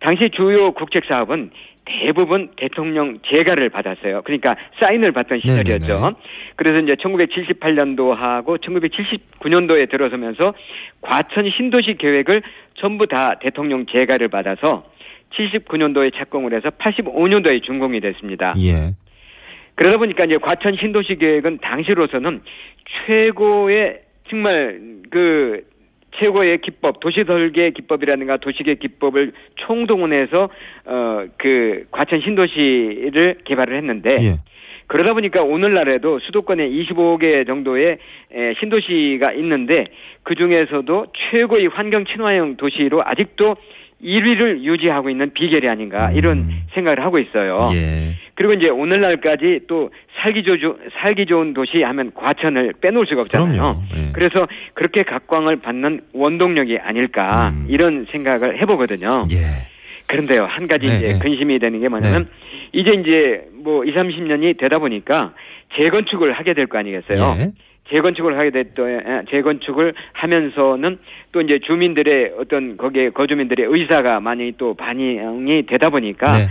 당시 0.00 0.30
주요 0.34 0.72
국책 0.72 1.04
사업은 1.06 1.50
대부분 1.86 2.48
대통령 2.56 3.18
재가를 3.26 3.68
받았어요. 3.68 4.22
그러니까 4.22 4.56
사인을 4.78 5.12
받던 5.12 5.40
시절이었죠. 5.40 5.86
네네네. 5.86 6.10
그래서 6.56 6.78
이제 6.78 6.94
1978년도하고 6.94 8.58
1979년도에 8.62 9.90
들어서면서 9.90 10.54
과천 11.02 11.50
신도시 11.56 11.96
계획을 11.98 12.42
전부 12.74 13.06
다 13.06 13.34
대통령 13.40 13.86
재가를 13.86 14.28
받아서 14.28 14.84
79년도에 15.36 16.14
착공을 16.16 16.54
해서 16.54 16.70
85년도에 16.70 17.62
준공이 17.62 18.00
됐습니다. 18.00 18.54
예. 18.58 18.94
그러다 19.76 19.98
보니까 19.98 20.24
이제 20.24 20.38
과천 20.38 20.76
신도시 20.76 21.16
계획은 21.16 21.58
당시로서는 21.58 22.42
최고의 23.06 24.00
정말 24.28 24.80
그 25.10 25.62
최고의 26.16 26.58
기법, 26.58 27.00
도시 27.00 27.24
설계 27.24 27.70
기법이라든가 27.70 28.36
도시계 28.36 28.76
기법을 28.76 29.32
총동원해서 29.56 30.48
어 30.86 31.14
그 31.38 31.84
과천 31.90 32.20
신도시를 32.20 33.38
개발을 33.44 33.76
했는데 33.76 34.16
예. 34.20 34.38
그러다 34.86 35.14
보니까 35.14 35.42
오늘날에도 35.42 36.18
수도권에 36.20 36.68
25개 36.68 37.46
정도의 37.46 37.98
에, 38.32 38.54
신도시가 38.60 39.32
있는데 39.32 39.86
그 40.22 40.34
중에서도 40.34 41.06
최고의 41.30 41.68
환경 41.68 42.04
친화형 42.04 42.56
도시로 42.56 43.02
아직도 43.04 43.56
1위를 44.04 44.60
유지하고 44.62 45.08
있는 45.10 45.32
비결이 45.32 45.68
아닌가 45.68 46.10
이런 46.12 46.38
음. 46.38 46.62
생각을 46.74 47.02
하고 47.02 47.18
있어요. 47.18 47.70
예. 47.72 48.12
그리고 48.34 48.52
이제 48.52 48.68
오늘날까지 48.68 49.60
또 49.66 49.90
살기 50.20 50.42
조 50.44 50.76
살기 51.00 51.26
좋은 51.26 51.54
도시 51.54 51.82
하면 51.82 52.12
과천을 52.14 52.74
빼놓을 52.80 53.06
수가 53.06 53.20
없잖아요. 53.20 53.82
예. 53.96 54.12
그래서 54.12 54.46
그렇게 54.74 55.02
각광을 55.04 55.56
받는 55.56 56.00
원동력이 56.12 56.78
아닐까 56.78 57.50
음. 57.54 57.66
이런 57.68 58.06
생각을 58.10 58.60
해보거든요. 58.60 59.24
예. 59.32 59.36
그런데요 60.06 60.44
한 60.44 60.68
가지 60.68 60.86
네, 60.86 60.96
이제 60.96 61.06
네. 61.14 61.18
근심이 61.18 61.58
되는 61.58 61.80
게 61.80 61.88
뭐냐면 61.88 62.28
이제 62.72 62.94
이제 62.94 63.48
뭐 63.62 63.84
2, 63.84 63.94
30년이 63.94 64.58
되다 64.58 64.78
보니까 64.78 65.32
재건축을 65.76 66.32
하게 66.32 66.52
될 66.52 66.66
거 66.66 66.78
아니겠어요. 66.78 67.36
예. 67.86 67.94
재건축을 67.94 68.38
하게 68.38 68.50
됐던 68.50 69.26
재건축을 69.30 69.94
하면서는 70.12 70.98
또 71.32 71.40
이제 71.40 71.58
주민들의 71.58 72.34
어떤 72.38 72.76
거기에 72.76 73.10
거주민들의 73.10 73.66
의사가 73.68 74.20
많이 74.20 74.52
또 74.56 74.74
반영이 74.74 75.66
되다 75.66 75.90
보니까 75.90 76.30
네. 76.30 76.48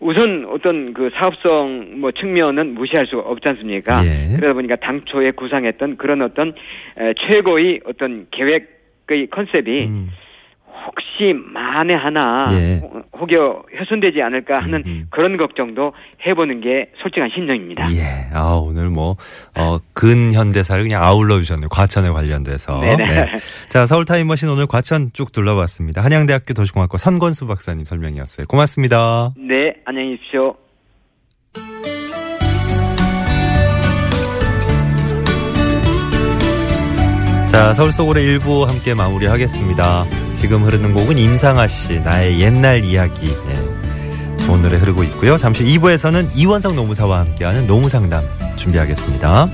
우선 0.00 0.46
어떤 0.48 0.94
그 0.94 1.10
사업성 1.14 2.00
뭐 2.00 2.10
측면은 2.10 2.74
무시할 2.74 3.06
수가 3.06 3.22
없지 3.22 3.48
않습니까? 3.48 4.02
예. 4.04 4.36
그러다 4.36 4.54
보니까 4.54 4.76
당초에 4.76 5.32
구상했던 5.32 5.98
그런 5.98 6.22
어떤 6.22 6.54
에, 6.96 7.12
최고의 7.14 7.80
어떤 7.84 8.26
계획의 8.30 9.28
컨셉이 9.30 9.86
음. 9.86 10.10
혹시 10.86 11.34
만에 11.52 11.94
하나 11.94 12.44
예. 12.52 12.80
혹- 12.82 13.04
혹여 13.20 13.62
훼손되지 13.78 14.22
않을까 14.22 14.60
하는 14.62 14.78
음, 14.80 14.82
음. 14.86 15.06
그런 15.10 15.36
걱정도 15.36 15.92
해보는 16.26 16.60
게 16.62 16.90
솔직한 17.02 17.28
심정입니다. 17.34 17.90
예. 17.92 18.28
아, 18.32 18.52
오늘 18.62 18.88
뭐, 18.88 19.16
어, 19.56 19.78
근현대사를 19.92 20.82
그냥 20.82 21.02
아울러 21.02 21.38
주셨네요. 21.38 21.68
과천에 21.68 22.08
관련돼서. 22.10 22.80
네네. 22.80 23.06
네. 23.06 23.26
자, 23.68 23.86
서울 23.86 24.04
타임머신 24.04 24.48
오늘 24.48 24.66
과천 24.66 25.10
쭉 25.12 25.32
둘러봤습니다. 25.32 26.02
한양대학교 26.02 26.54
도시공학과 26.54 26.96
선권수 26.98 27.46
박사님 27.46 27.84
설명이었어요. 27.84 28.46
고맙습니다. 28.46 29.32
네, 29.36 29.74
안녕히 29.84 30.16
계십시오. 30.16 30.56
자, 37.50 37.74
서울 37.74 37.90
속으로 37.90 38.20
일부 38.20 38.64
함께 38.64 38.94
마무리하겠습니다. 38.94 40.06
지금 40.36 40.62
흐르는 40.62 40.94
곡은 40.94 41.18
임상아 41.18 41.66
씨, 41.66 41.98
나의 41.98 42.40
옛날 42.40 42.84
이야기. 42.84 43.26
예. 43.26 44.38
좋은 44.46 44.62
노래 44.62 44.76
흐르고 44.76 45.02
있고요. 45.02 45.36
잠시 45.36 45.64
2부에서는 45.64 46.28
이원석 46.36 46.76
노무사와 46.76 47.18
함께하는 47.18 47.66
노무상담 47.66 48.22
준비하겠습니다. 48.54 49.48